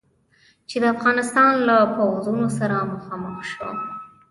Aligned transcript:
چې 0.69 0.77
د 0.81 0.85
افغانستان 0.95 1.51
له 1.67 1.75
پوځونو 1.95 2.47
سره 2.57 2.75
مخامخ 2.93 3.37
شو. 3.51 3.69